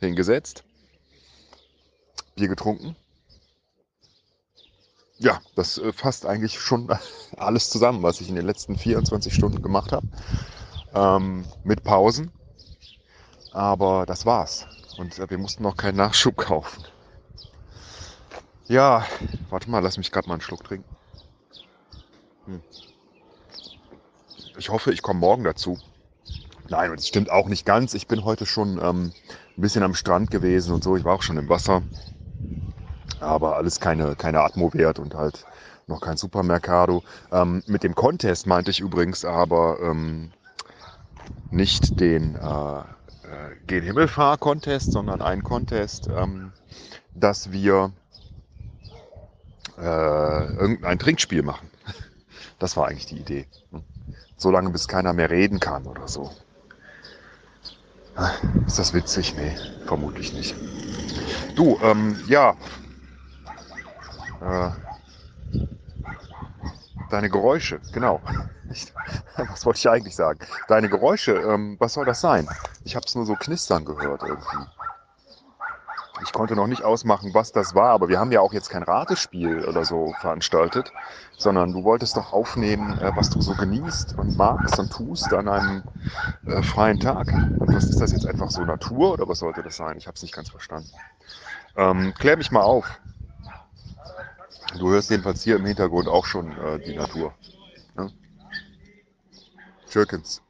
hingesetzt, 0.00 0.64
Bier 2.34 2.48
getrunken. 2.48 2.96
Ja, 5.18 5.40
das 5.54 5.78
äh, 5.78 5.92
fasst 5.92 6.26
eigentlich 6.26 6.60
schon 6.60 6.88
alles 7.36 7.70
zusammen, 7.70 8.02
was 8.02 8.20
ich 8.20 8.28
in 8.28 8.36
den 8.36 8.46
letzten 8.46 8.76
24 8.76 9.34
Stunden 9.34 9.62
gemacht 9.62 9.92
habe. 9.92 10.06
Ähm, 10.94 11.44
mit 11.64 11.82
Pausen. 11.84 12.30
Aber 13.52 14.04
das 14.04 14.26
war's. 14.26 14.66
Und 14.98 15.18
äh, 15.18 15.30
wir 15.30 15.38
mussten 15.38 15.62
noch 15.62 15.76
keinen 15.76 15.96
Nachschub 15.96 16.36
kaufen. 16.36 16.84
Ja, 18.68 19.06
warte 19.48 19.70
mal, 19.70 19.78
lass 19.80 19.96
mich 19.96 20.10
gerade 20.10 20.28
mal 20.28 20.34
einen 20.34 20.42
Schluck 20.42 20.64
trinken. 20.64 20.88
Hm. 22.46 22.62
Ich 24.58 24.70
hoffe, 24.70 24.92
ich 24.92 25.02
komme 25.02 25.20
morgen 25.20 25.44
dazu. 25.44 25.78
Nein, 26.68 26.90
und 26.90 26.98
es 26.98 27.08
stimmt 27.08 27.30
auch 27.30 27.48
nicht 27.48 27.64
ganz. 27.64 27.94
Ich 27.94 28.08
bin 28.08 28.24
heute 28.24 28.46
schon 28.46 28.78
ähm, 28.82 29.12
ein 29.56 29.60
bisschen 29.60 29.82
am 29.82 29.94
Strand 29.94 30.30
gewesen 30.30 30.74
und 30.74 30.82
so. 30.82 30.96
Ich 30.96 31.04
war 31.04 31.14
auch 31.14 31.22
schon 31.22 31.38
im 31.38 31.48
Wasser. 31.48 31.82
Aber 33.20 33.56
alles 33.56 33.80
keine, 33.80 34.16
keine 34.16 34.40
Atmo 34.40 34.72
wert 34.74 34.98
und 34.98 35.14
halt 35.14 35.46
noch 35.86 36.00
kein 36.00 36.16
Supermercado. 36.16 37.04
Ähm, 37.30 37.62
mit 37.66 37.82
dem 37.82 37.94
Contest 37.94 38.46
meinte 38.46 38.70
ich 38.70 38.80
übrigens 38.80 39.24
aber 39.24 39.78
ähm, 39.80 40.32
nicht 41.50 42.00
den 42.00 42.34
äh, 42.34 42.78
äh, 42.80 42.84
Gen 43.66 43.84
Himmelfahr-Contest, 43.84 44.92
sondern 44.92 45.22
einen 45.22 45.44
Contest, 45.44 46.08
ähm, 46.14 46.52
dass 47.14 47.52
wir 47.52 47.92
äh, 49.78 50.46
irgendein 50.54 50.98
Trinkspiel 50.98 51.42
machen. 51.42 51.70
Das 52.58 52.76
war 52.76 52.88
eigentlich 52.88 53.06
die 53.06 53.18
Idee. 53.18 53.46
So 54.36 54.50
lange, 54.50 54.70
bis 54.70 54.88
keiner 54.88 55.12
mehr 55.12 55.30
reden 55.30 55.60
kann 55.60 55.86
oder 55.86 56.08
so. 56.08 56.30
Ist 58.66 58.78
das 58.78 58.92
witzig? 58.94 59.34
Nee, 59.34 59.56
vermutlich 59.84 60.32
nicht. 60.32 60.54
Du, 61.54 61.78
ähm, 61.82 62.18
ja. 62.26 62.56
Äh, 64.40 64.70
deine 67.10 67.30
Geräusche, 67.30 67.80
genau. 67.92 68.22
Ich, 68.68 68.92
was 69.36 69.64
wollte 69.64 69.78
ich 69.78 69.88
eigentlich 69.88 70.16
sagen? 70.16 70.40
Deine 70.66 70.88
Geräusche, 70.88 71.32
ähm, 71.32 71.76
was 71.78 71.92
soll 71.94 72.04
das 72.04 72.20
sein? 72.20 72.48
Ich 72.84 72.96
habe 72.96 73.06
es 73.06 73.14
nur 73.14 73.26
so 73.26 73.36
knistern 73.36 73.84
gehört 73.84 74.22
irgendwie. 74.22 74.66
Ich 76.22 76.32
konnte 76.32 76.56
noch 76.56 76.66
nicht 76.66 76.82
ausmachen, 76.82 77.34
was 77.34 77.52
das 77.52 77.74
war, 77.74 77.90
aber 77.90 78.08
wir 78.08 78.18
haben 78.18 78.32
ja 78.32 78.40
auch 78.40 78.52
jetzt 78.52 78.70
kein 78.70 78.82
Ratespiel 78.82 79.64
oder 79.64 79.84
so 79.84 80.14
veranstaltet, 80.20 80.92
sondern 81.36 81.72
du 81.72 81.84
wolltest 81.84 82.16
doch 82.16 82.32
aufnehmen, 82.32 82.96
äh, 82.98 83.12
was 83.14 83.30
du 83.30 83.40
so 83.40 83.54
genießt 83.54 84.18
und 84.18 84.36
magst 84.36 84.78
und 84.78 84.90
tust 84.92 85.32
an 85.34 85.48
einem 85.48 85.84
äh, 86.46 86.62
freien 86.62 86.98
Tag. 86.98 87.34
Und 87.58 87.72
was 87.74 87.90
ist 87.90 88.00
das 88.00 88.12
jetzt 88.12 88.26
einfach 88.26 88.50
so 88.50 88.64
Natur 88.64 89.12
oder 89.12 89.28
was 89.28 89.40
sollte 89.40 89.62
das 89.62 89.76
sein? 89.76 89.98
Ich 89.98 90.06
habe 90.06 90.14
es 90.14 90.22
nicht 90.22 90.34
ganz 90.34 90.48
verstanden. 90.48 90.90
Ähm, 91.76 92.14
klär 92.14 92.36
mich 92.36 92.50
mal 92.50 92.62
auf. 92.62 93.00
Du 94.78 94.90
hörst 94.90 95.10
jedenfalls 95.10 95.42
hier 95.42 95.56
im 95.56 95.66
Hintergrund 95.66 96.08
auch 96.08 96.24
schon 96.24 96.52
äh, 96.58 96.80
die 96.80 96.96
Natur. 96.96 97.34
Ne? 97.94 98.12
Schökens. 99.88 100.45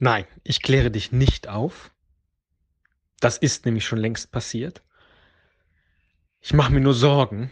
Nein, 0.00 0.26
ich 0.44 0.62
kläre 0.62 0.90
dich 0.90 1.12
nicht 1.12 1.46
auf. 1.46 1.92
Das 3.20 3.36
ist 3.36 3.66
nämlich 3.66 3.84
schon 3.84 3.98
längst 3.98 4.32
passiert. 4.32 4.82
Ich 6.40 6.54
mache 6.54 6.72
mir 6.72 6.80
nur 6.80 6.94
Sorgen, 6.94 7.50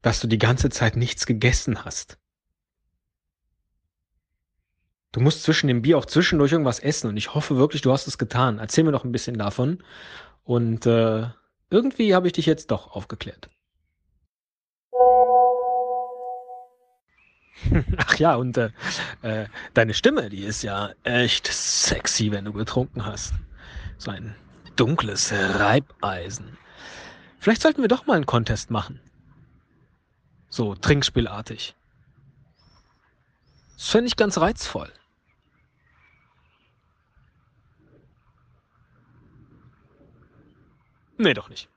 dass 0.00 0.20
du 0.20 0.26
die 0.26 0.38
ganze 0.38 0.70
Zeit 0.70 0.96
nichts 0.96 1.26
gegessen 1.26 1.84
hast. 1.84 2.18
Du 5.12 5.20
musst 5.20 5.42
zwischen 5.42 5.66
dem 5.66 5.82
Bier 5.82 5.98
auch 5.98 6.06
zwischendurch 6.06 6.52
irgendwas 6.52 6.78
essen 6.78 7.08
und 7.08 7.18
ich 7.18 7.34
hoffe 7.34 7.58
wirklich, 7.58 7.82
du 7.82 7.92
hast 7.92 8.06
es 8.06 8.16
getan. 8.16 8.58
Erzähl 8.58 8.84
mir 8.84 8.92
noch 8.92 9.04
ein 9.04 9.12
bisschen 9.12 9.36
davon. 9.36 9.84
Und 10.44 10.86
äh, 10.86 11.28
irgendwie 11.68 12.14
habe 12.14 12.26
ich 12.26 12.32
dich 12.32 12.46
jetzt 12.46 12.70
doch 12.70 12.92
aufgeklärt. 12.92 13.50
Ach 17.96 18.14
ja, 18.16 18.34
und 18.34 18.56
äh, 18.56 18.70
äh, 19.22 19.46
deine 19.74 19.94
Stimme, 19.94 20.28
die 20.30 20.44
ist 20.44 20.62
ja 20.62 20.90
echt 21.02 21.46
sexy, 21.46 22.30
wenn 22.30 22.44
du 22.44 22.52
getrunken 22.52 23.04
hast. 23.04 23.34
So 23.98 24.10
ein 24.10 24.34
dunkles 24.76 25.32
Reibeisen. 25.32 26.56
Vielleicht 27.38 27.62
sollten 27.62 27.82
wir 27.82 27.88
doch 27.88 28.06
mal 28.06 28.16
einen 28.16 28.26
Contest 28.26 28.70
machen. 28.70 29.00
So 30.48 30.74
trinkspielartig. 30.74 31.74
Das 33.76 33.88
fände 33.88 34.08
ich 34.08 34.16
ganz 34.16 34.38
reizvoll. 34.38 34.92
Nee, 41.18 41.34
doch 41.34 41.48
nicht. 41.48 41.68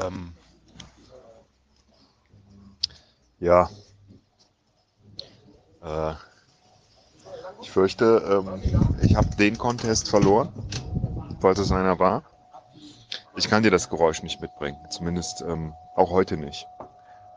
Ähm, 0.00 0.32
ja. 3.40 3.70
Ich 7.60 7.70
fürchte, 7.70 8.44
ähm, 8.46 8.62
ich 9.02 9.14
habe 9.14 9.28
den 9.36 9.58
Contest 9.58 10.08
verloren, 10.08 10.50
falls 11.40 11.58
es 11.58 11.70
einer 11.70 11.98
war. 11.98 12.22
Ich 13.36 13.48
kann 13.48 13.62
dir 13.62 13.70
das 13.70 13.88
Geräusch 13.88 14.22
nicht 14.22 14.40
mitbringen, 14.40 14.78
zumindest 14.90 15.42
ähm, 15.42 15.74
auch 15.94 16.10
heute 16.10 16.36
nicht, 16.36 16.66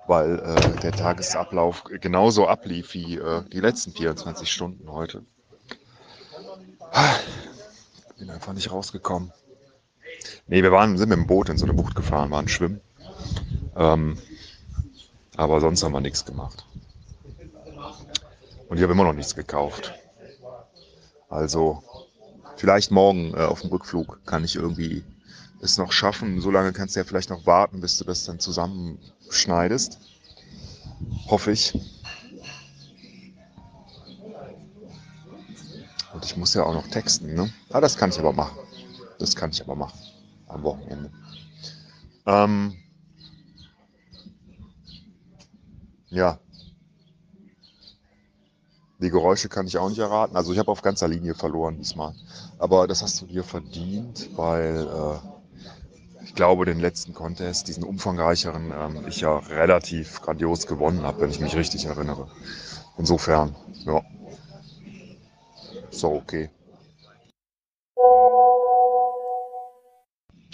weil 0.08 0.40
äh, 0.40 0.80
der 0.80 0.92
Tagesablauf 0.92 1.84
genauso 1.84 2.48
ablief 2.48 2.94
wie 2.94 3.18
äh, 3.18 3.44
die 3.50 3.60
letzten 3.60 3.92
24 3.92 4.52
Stunden 4.52 4.92
heute. 4.92 5.26
Bin 8.18 8.30
einfach 8.30 8.54
nicht 8.54 8.72
rausgekommen. 8.72 9.32
Nee, 10.48 10.64
wir 10.64 10.72
waren, 10.72 10.98
sind 10.98 11.10
mit 11.10 11.18
dem 11.18 11.28
Boot 11.28 11.50
in 11.50 11.58
so 11.58 11.66
eine 11.66 11.74
Bucht 11.74 11.96
gefahren, 11.96 12.32
waren 12.32 12.48
schwimmen. 12.48 12.82
Ähm, 13.76 14.18
aber 15.38 15.62
sonst 15.62 15.84
haben 15.84 15.94
wir 15.94 16.02
nichts 16.02 16.26
gemacht. 16.26 16.66
Und 18.68 18.78
ich 18.78 18.84
habe 18.84 18.94
immer 18.94 19.04
noch 19.04 19.14
nichts 19.14 19.36
gekauft. 19.36 19.94
Also 21.30 21.84
vielleicht 22.58 22.92
morgen 22.92 23.34
äh, 23.34 23.44
auf 23.44 23.62
dem 23.62 23.70
Rückflug 23.70 24.20
kann 24.26 24.44
ich 24.44 24.56
irgendwie 24.56 25.04
es 25.62 25.78
noch 25.78 25.92
schaffen. 25.92 26.42
So 26.42 26.52
lange 26.52 26.74
kannst 26.74 26.96
du 26.96 27.00
ja 27.00 27.04
vielleicht 27.04 27.30
noch 27.30 27.46
warten, 27.46 27.82
bis 27.82 27.98
du 27.98 28.04
das 28.04 28.26
dann 28.26 28.40
zusammenschneidest. 28.40 30.00
Hoffe 31.28 31.52
ich. 31.52 31.74
Und 36.14 36.26
ich 36.26 36.36
muss 36.36 36.54
ja 36.54 36.64
auch 36.64 36.74
noch 36.74 36.88
texten, 36.88 37.34
ne? 37.34 37.52
Ah, 37.72 37.80
das 37.80 37.98
kann 37.98 38.10
ich 38.10 38.20
aber 38.20 38.34
machen. 38.34 38.58
Das 39.18 39.36
kann 39.36 39.52
ich 39.52 39.62
aber 39.62 39.76
machen. 39.76 39.98
Am 40.52 40.64
Wochenende. 40.64 41.12
Ähm, 42.26 42.76
ja. 46.10 46.40
Die 49.00 49.10
Geräusche 49.10 49.50
kann 49.50 49.66
ich 49.66 49.78
auch 49.78 49.90
nicht 49.90 49.98
erraten. 50.00 50.36
Also 50.36 50.54
ich 50.54 50.60
habe 50.60 50.72
auf 50.72 50.82
ganzer 50.84 51.08
Linie 51.08 51.34
verloren 51.34 51.78
diesmal. 51.78 52.14
Aber 52.60 52.88
das 52.88 53.02
hast 53.02 53.20
du 53.22 53.26
dir 53.26 53.44
verdient, 53.44 54.30
weil 54.36 54.88
äh, 54.88 56.24
ich 56.24 56.36
glaube, 56.36 56.66
den 56.66 56.80
letzten 56.80 57.14
Contest, 57.14 57.68
diesen 57.68 57.84
umfangreicheren, 57.84 58.72
ähm, 58.72 59.08
ich 59.08 59.22
ja 59.22 59.40
relativ 59.40 60.22
grandios 60.22 60.68
gewonnen 60.68 61.02
habe, 61.02 61.22
wenn 61.22 61.32
ich 61.32 61.40
mich 61.40 61.56
richtig 61.56 61.86
erinnere. 61.86 62.28
Insofern, 62.98 63.56
ja. 63.86 64.02
So, 65.92 66.14
okay. 66.14 66.50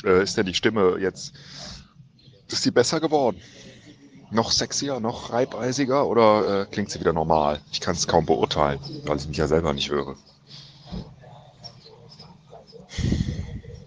Äh, 0.07 0.23
ist 0.23 0.37
denn 0.37 0.45
die 0.45 0.53
Stimme 0.53 0.97
jetzt, 0.99 1.33
ist 2.49 2.63
sie 2.63 2.71
besser 2.71 2.99
geworden? 3.01 3.41
Noch 4.31 4.51
sexier, 4.51 4.99
noch 4.99 5.31
reibeisiger 5.31 6.07
oder 6.07 6.61
äh, 6.61 6.65
klingt 6.65 6.91
sie 6.91 6.99
wieder 6.99 7.13
normal? 7.13 7.59
Ich 7.71 7.81
kann 7.81 7.95
es 7.95 8.07
kaum 8.07 8.25
beurteilen, 8.25 8.79
weil 9.05 9.17
ich 9.17 9.27
mich 9.27 9.37
ja 9.37 9.47
selber 9.47 9.73
nicht 9.73 9.89
höre. 9.89 10.15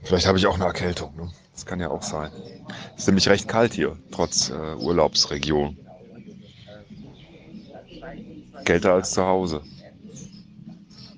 Vielleicht 0.02 0.26
habe 0.26 0.38
ich 0.38 0.46
auch 0.46 0.56
eine 0.56 0.64
Erkältung. 0.64 1.14
Ne? 1.16 1.30
Das 1.54 1.64
kann 1.64 1.80
ja 1.80 1.90
auch 1.90 2.02
sein. 2.02 2.30
Es 2.96 3.02
ist 3.02 3.06
nämlich 3.06 3.28
recht 3.28 3.48
kalt 3.48 3.72
hier, 3.72 3.96
trotz 4.10 4.50
äh, 4.50 4.74
Urlaubsregion. 4.74 5.76
Kälter 8.64 8.92
als 8.92 9.12
zu 9.12 9.24
Hause. 9.24 9.62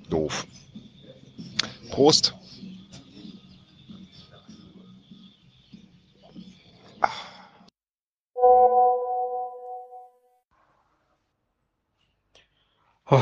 Doof. 0.09 0.45
Prost. 1.91 2.35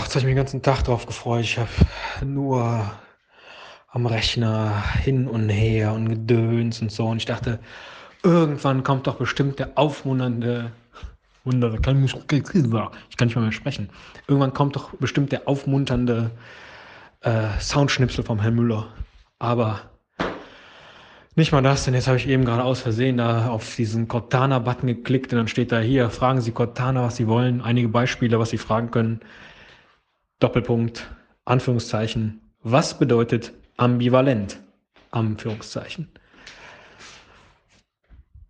Oh, 0.01 0.03
jetzt 0.03 0.15
habe 0.15 0.21
ich 0.21 0.25
mich 0.25 0.33
den 0.33 0.37
ganzen 0.37 0.61
Tag 0.63 0.83
drauf 0.83 1.05
gefreut. 1.05 1.41
Ich 1.41 1.59
habe 1.59 1.69
nur 2.25 2.91
am 3.87 4.07
Rechner 4.07 4.83
hin 4.95 5.27
und 5.27 5.47
her 5.49 5.93
und 5.93 6.09
Gedöns 6.09 6.81
und 6.81 6.91
so. 6.91 7.05
Und 7.05 7.17
ich 7.17 7.25
dachte, 7.25 7.59
irgendwann 8.23 8.81
kommt 8.81 9.05
doch 9.05 9.17
bestimmt 9.17 9.59
der 9.59 9.77
aufmunternde 9.77 10.71
Wunder, 11.43 11.71
ich 11.75 11.81
kann 11.83 12.01
nicht 12.01 13.35
mal 13.35 13.41
mehr 13.43 13.51
sprechen. 13.51 13.89
Irgendwann 14.27 14.53
kommt 14.53 14.75
doch 14.75 14.95
bestimmt 14.95 15.31
der 15.31 15.47
aufmunternde 15.47 16.31
äh, 17.21 17.59
Soundschnipsel 17.59 18.23
vom 18.23 18.41
Herrn 18.41 18.55
Müller. 18.55 18.87
Aber 19.37 19.81
nicht 21.35 21.51
mal 21.51 21.61
das, 21.61 21.85
denn 21.85 21.93
jetzt 21.93 22.07
habe 22.07 22.17
ich 22.17 22.27
eben 22.27 22.43
gerade 22.43 22.63
aus 22.63 22.81
Versehen 22.81 23.17
da 23.17 23.49
auf 23.49 23.75
diesen 23.75 24.07
Cortana-Button 24.07 24.87
geklickt 24.87 25.31
und 25.31 25.37
dann 25.37 25.47
steht 25.47 25.71
da 25.71 25.79
hier, 25.79 26.09
fragen 26.09 26.41
Sie 26.41 26.51
Cortana, 26.51 27.03
was 27.03 27.17
Sie 27.17 27.27
wollen, 27.27 27.61
einige 27.61 27.87
Beispiele, 27.87 28.39
was 28.39 28.49
Sie 28.49 28.57
fragen 28.57 28.89
können. 28.89 29.21
Doppelpunkt, 30.41 31.07
Anführungszeichen, 31.45 32.41
was 32.63 32.97
bedeutet 32.97 33.53
ambivalent? 33.77 34.59
Anführungszeichen. 35.11 36.09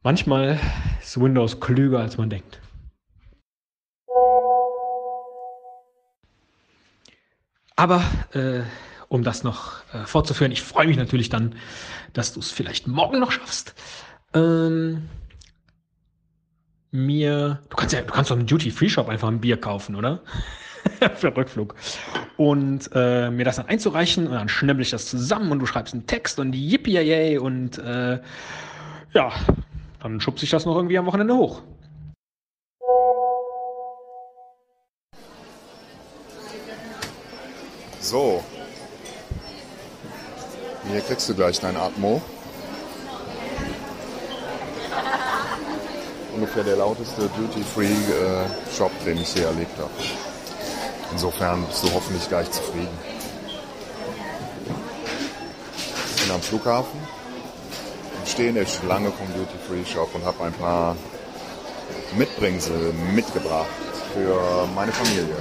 Manchmal 0.02 0.60
ist 1.02 1.20
Windows 1.20 1.60
klüger, 1.60 2.00
als 2.00 2.18
man 2.18 2.30
denkt. 2.30 2.62
Aber 7.76 8.04
äh, 8.34 8.62
um 9.10 9.24
das 9.24 9.44
noch 9.44 9.84
äh, 9.94 10.06
fortzuführen, 10.06 10.52
ich 10.52 10.62
freue 10.62 10.88
mich 10.88 10.98
natürlich 10.98 11.30
dann, 11.30 11.56
dass 12.14 12.34
du 12.34 12.40
es 12.40 12.52
vielleicht 12.52 12.88
morgen 12.88 13.20
noch 13.20 13.32
schaffst. 13.32 13.76
Ähm, 14.34 15.10
mir, 16.92 17.62
du 17.70 17.76
kannst 17.76 17.94
ja, 17.94 18.02
du 18.02 18.14
kannst 18.14 18.32
doch 18.32 18.38
im 18.38 18.46
Duty 18.46 18.72
Free 18.72 18.90
Shop 18.90 19.10
einfach 19.10 19.28
ein 19.28 19.42
Bier 19.42 19.60
kaufen, 19.60 19.96
oder? 19.96 20.22
für 21.16 21.36
Rückflug. 21.36 21.76
Und 22.38 22.90
äh, 22.94 23.30
mir 23.30 23.46
das 23.46 23.58
dann 23.58 23.68
einzureichen 23.68 24.28
und 24.28 24.34
dann 24.34 24.50
schnäppel 24.50 24.82
ich 24.82 24.92
das 24.92 25.08
zusammen 25.08 25.52
und 25.52 25.60
du 25.60 25.66
schreibst 25.66 25.94
einen 25.94 26.08
Text 26.08 26.40
und 26.40 26.54
yippie 26.54 27.38
und 27.38 27.78
äh, 27.78 28.20
ja, 29.14 29.32
dann 30.02 30.20
schubse 30.20 30.46
ich 30.46 30.52
das 30.52 30.66
noch 30.66 30.76
irgendwie 30.76 30.98
am 30.98 31.06
Wochenende 31.06 31.36
hoch. 31.36 31.62
So. 38.00 38.44
Hier 40.92 41.02
kriegst 41.02 41.30
du 41.30 41.36
gleich 41.36 41.60
dein 41.60 41.78
Atmo. 41.78 42.22
Ungefähr 46.34 46.64
der 46.64 46.78
lauteste 46.78 47.30
Duty-Free-Shop, 47.38 48.92
äh, 49.02 49.06
den 49.06 49.22
ich 49.22 49.36
je 49.36 49.44
erlebt 49.44 49.78
habe. 49.78 50.31
Insofern 51.12 51.66
bist 51.66 51.84
du 51.84 51.94
hoffentlich 51.94 52.28
gleich 52.30 52.50
zufrieden. 52.52 52.98
Ich 56.16 56.24
bin 56.24 56.32
am 56.32 56.42
Flughafen 56.42 57.00
stehe 58.32 58.50
in 58.50 58.56
der 58.56 58.66
Schlange 58.66 59.12
vom 59.12 59.28
Duty 59.34 59.58
Free 59.68 59.86
Shop 59.86 60.10
und 60.16 60.24
habe 60.24 60.46
ein 60.46 60.54
paar 60.54 60.96
Mitbringsel 62.18 62.94
mitgebracht 63.14 63.68
für 64.14 64.68
meine 64.74 64.92
Familie. 64.92 65.36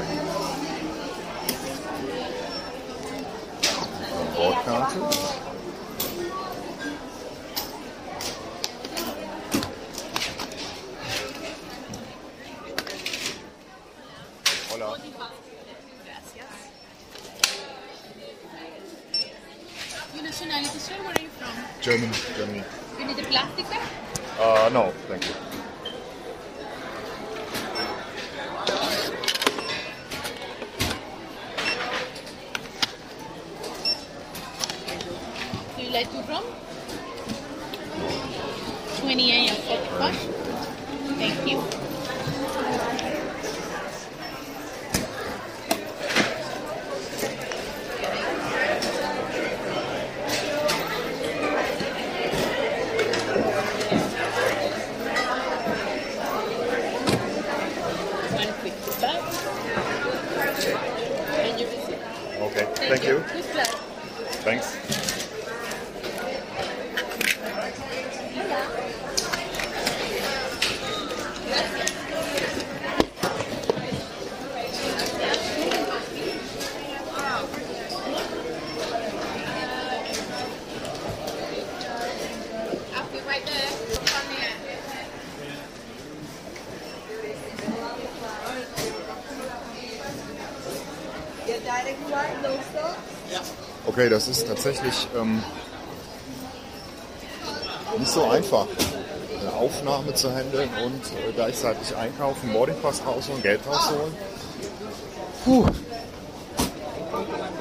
Eine 4.18 4.36
Bordkarte. 4.36 4.96
Uh, 24.40 24.70
no, 24.72 24.90
thank 25.06 25.28
you. 25.28 25.34
Do 35.76 35.82
you 35.82 35.90
like 35.90 36.10
to 36.10 36.22
rum? 36.32 36.44
20 39.02 39.30
a.m. 39.30 39.56
45. 39.56 40.14
Thank 41.18 41.50
you. 41.50 41.79
Okay, 94.00 94.08
das 94.08 94.28
ist 94.28 94.46
tatsächlich 94.46 95.08
ähm, 95.14 95.42
nicht 97.98 98.10
so 98.10 98.30
einfach, 98.30 98.66
eine 99.38 99.52
Aufnahme 99.52 100.14
zu 100.14 100.34
handeln 100.34 100.70
und 100.82 101.04
äh, 101.04 101.32
gleichzeitig 101.34 101.94
einkaufen, 101.94 102.50
Boardingpass 102.50 103.02
rausholen, 103.06 103.42
Geld 103.42 103.60
rausholen. 103.66 104.14
Puh. 105.44 105.66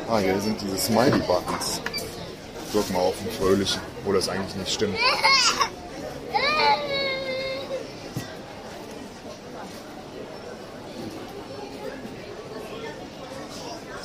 Ah, 0.09 0.19
hier 0.19 0.39
sind 0.39 0.61
diese 0.61 0.77
Smiley-Buttons. 0.77 1.81
Drück 2.71 2.89
mal 2.91 2.99
auf 2.99 3.15
den 3.17 3.31
fröhlichen, 3.31 3.81
wo 4.05 4.13
das 4.13 4.29
eigentlich 4.29 4.55
nicht 4.55 4.71
stimmt. 4.71 4.97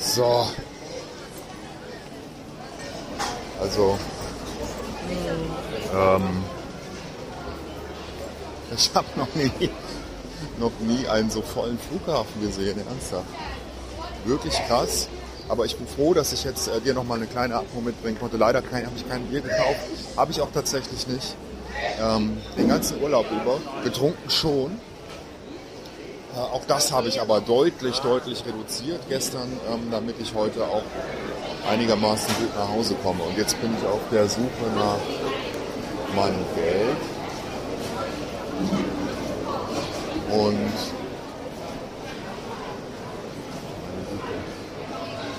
So. 0.01 0.49
Also, 3.65 3.99
ähm, 5.95 6.45
ich 8.77 8.91
habe 8.95 9.07
noch 9.17 9.35
nie, 9.35 9.71
noch 10.59 10.73
nie 10.81 11.09
einen 11.09 11.31
so 11.31 11.41
vollen 11.41 11.79
Flughafen 11.79 12.43
gesehen, 12.43 12.79
ernsthaft. 12.87 13.25
Wirklich 14.27 14.55
krass. 14.69 15.09
Aber 15.49 15.65
ich 15.65 15.77
bin 15.77 15.87
froh, 15.87 16.13
dass 16.13 16.35
ich 16.35 16.45
jetzt 16.45 16.69
äh, 16.69 16.79
dir 16.83 16.93
noch 16.93 17.05
mal 17.05 17.15
eine 17.15 17.27
kleine 17.27 17.57
Atmo 17.57 17.81
mitbringen 17.81 18.19
konnte. 18.19 18.37
Leider 18.37 18.59
habe 18.59 18.93
ich 18.97 19.09
kein 19.09 19.25
Bier 19.29 19.41
gekauft. 19.41 19.81
Habe 20.15 20.31
ich 20.31 20.43
auch 20.43 20.51
tatsächlich 20.53 21.07
nicht. 21.07 21.35
Ähm, 22.03 22.37
den 22.59 22.69
ganzen 22.69 23.03
Urlaub 23.03 23.25
über. 23.31 23.61
Getrunken 23.83 24.29
schon. 24.29 24.73
Äh, 26.35 26.39
auch 26.39 26.67
das 26.67 26.93
habe 26.93 27.09
ich 27.09 27.19
aber 27.19 27.41
deutlich, 27.41 27.99
deutlich 28.01 28.45
reduziert 28.45 29.01
gestern, 29.09 29.49
ähm, 29.73 29.89
damit 29.91 30.17
ich 30.21 30.35
heute 30.35 30.65
auch 30.65 30.83
einigermaßen 31.69 32.35
gut 32.39 32.57
nach 32.57 32.69
Hause 32.69 32.95
komme. 33.03 33.23
Und 33.23 33.37
jetzt 33.37 33.61
bin 33.61 33.75
ich 33.77 33.87
auf 33.87 34.01
der 34.11 34.29
Suche 34.29 34.67
nach 34.77 34.99
meinem 36.15 36.45
Geld. 36.55 36.97
Und 40.31 40.73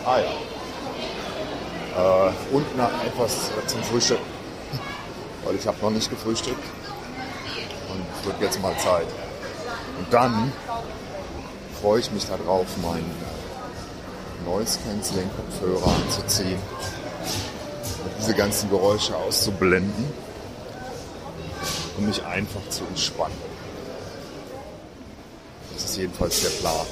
ah 0.06 0.20
ja. 0.20 0.26
Äh, 1.98 2.32
und 2.52 2.78
nach 2.78 2.92
etwas 3.06 3.52
zum 3.68 3.84
Frühstück. 3.84 4.20
Weil 5.46 5.56
ich 5.56 5.68
habe 5.68 5.78
noch 5.82 5.92
nicht 5.92 6.10
gefrühstückt. 6.10 6.64
Und 7.90 8.06
es 8.20 8.26
wird 8.26 8.42
jetzt 8.42 8.62
mal 8.62 8.76
Zeit. 8.78 9.08
Und 9.98 10.12
dann 10.12 10.52
freue 11.82 12.00
ich 12.00 12.12
mich 12.12 12.26
darauf, 12.26 12.66
meinen 12.82 13.35
Noise 14.46 14.80
Cancelling 14.86 15.30
Kopfhörer 15.36 15.92
anzuziehen 16.06 16.60
diese 18.20 18.34
ganzen 18.34 18.70
Geräusche 18.70 19.16
auszublenden 19.16 20.06
und 21.98 22.08
mich 22.08 22.24
einfach 22.26 22.62
zu 22.70 22.84
entspannen. 22.86 23.38
Das 25.74 25.86
ist 25.86 25.98
jedenfalls 25.98 26.42
der 26.42 26.50
Plan. 26.50 26.88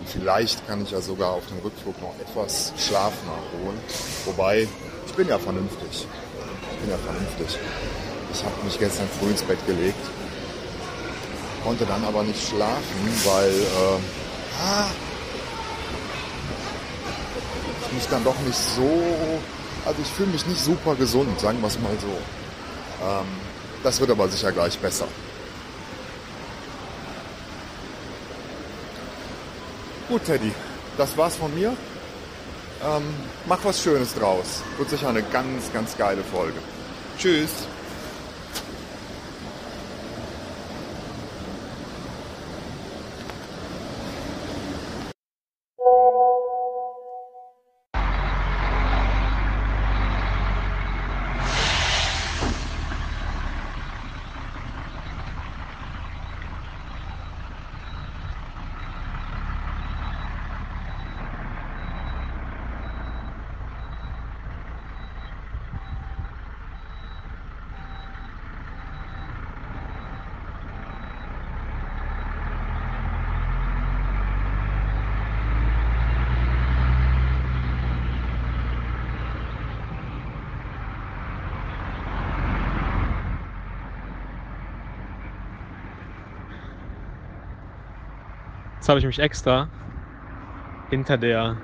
Und 0.00 0.08
vielleicht 0.08 0.66
kann 0.66 0.82
ich 0.82 0.90
ja 0.90 1.00
sogar 1.00 1.30
auf 1.30 1.46
dem 1.46 1.58
Rückflug 1.58 2.00
noch 2.00 2.14
etwas 2.20 2.72
Schlaf 2.76 3.12
nachholen. 3.24 3.78
Wobei, 4.24 4.66
ich 5.06 5.12
bin 5.12 5.28
ja 5.28 5.38
vernünftig. 5.38 5.88
Ich 6.72 6.78
bin 6.78 6.90
ja 6.90 6.98
vernünftig. 6.98 7.58
Ich 8.32 8.42
habe 8.42 8.64
mich 8.64 8.78
gestern 8.78 9.08
früh 9.20 9.30
ins 9.30 9.42
Bett 9.42 9.64
gelegt, 9.66 10.04
konnte 11.62 11.84
dann 11.84 12.02
aber 12.04 12.22
nicht 12.22 12.42
schlafen, 12.48 13.20
weil 13.24 13.50
äh, 13.50 14.62
ah, 14.64 14.86
mich 17.92 18.06
dann 18.08 18.24
doch 18.24 18.38
nicht 18.40 18.58
so, 18.58 19.02
also 19.84 20.00
ich 20.00 20.08
fühle 20.08 20.30
mich 20.30 20.46
nicht 20.46 20.60
super 20.60 20.94
gesund, 20.94 21.38
sagen 21.40 21.60
wir 21.60 21.68
es 21.68 21.78
mal 21.78 21.96
so. 22.00 23.06
Ähm, 23.06 23.26
das 23.82 24.00
wird 24.00 24.10
aber 24.10 24.28
sicher 24.28 24.52
gleich 24.52 24.78
besser. 24.78 25.06
Gut, 30.08 30.24
Teddy, 30.24 30.52
das 30.98 31.16
war's 31.16 31.36
von 31.36 31.54
mir. 31.54 31.76
Ähm, 32.84 33.02
mach 33.46 33.64
was 33.64 33.82
Schönes 33.82 34.14
draus. 34.14 34.62
Wird 34.76 34.90
sicher 34.90 35.08
eine 35.08 35.22
ganz, 35.22 35.72
ganz 35.72 35.96
geile 35.96 36.22
Folge. 36.24 36.58
Tschüss. 37.18 37.50
Jetzt 88.82 88.88
habe 88.88 88.98
ich 88.98 89.06
mich 89.06 89.20
extra 89.20 89.68
hinter 90.90 91.16
der 91.16 91.56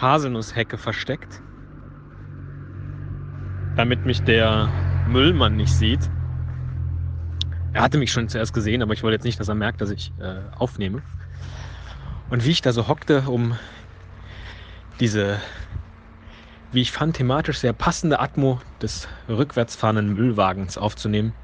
Haselnusshecke 0.00 0.78
versteckt, 0.78 1.42
damit 3.76 4.06
mich 4.06 4.22
der 4.22 4.70
Müllmann 5.06 5.56
nicht 5.56 5.74
sieht. 5.74 6.08
Er 7.74 7.82
hatte 7.82 7.98
mich 7.98 8.10
schon 8.10 8.26
zuerst 8.30 8.54
gesehen, 8.54 8.80
aber 8.80 8.94
ich 8.94 9.02
wollte 9.02 9.16
jetzt 9.16 9.24
nicht, 9.24 9.38
dass 9.38 9.48
er 9.48 9.54
merkt, 9.54 9.82
dass 9.82 9.90
ich 9.90 10.10
äh, 10.18 10.40
aufnehme. 10.56 11.02
Und 12.30 12.46
wie 12.46 12.52
ich 12.52 12.62
da 12.62 12.72
so 12.72 12.88
hockte, 12.88 13.24
um 13.28 13.58
diese, 15.00 15.38
wie 16.72 16.80
ich 16.80 16.90
fand, 16.90 17.16
thematisch 17.16 17.58
sehr 17.58 17.74
passende 17.74 18.18
Atmo 18.18 18.62
des 18.80 19.08
rückwärts 19.28 19.76
fahrenden 19.76 20.14
Müllwagens 20.14 20.78
aufzunehmen, 20.78 21.34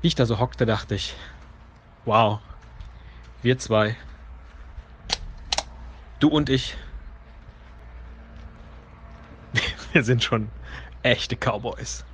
wie 0.00 0.06
ich 0.06 0.14
da 0.14 0.24
so 0.24 0.38
hockte, 0.38 0.64
dachte 0.64 0.94
ich, 0.94 1.14
Wow. 2.04 2.40
Wir 3.42 3.58
zwei. 3.58 3.96
Du 6.20 6.28
und 6.28 6.50
ich. 6.50 6.76
Wir 9.92 10.04
sind 10.04 10.22
schon 10.22 10.50
echte 11.02 11.36
Cowboys. 11.36 12.04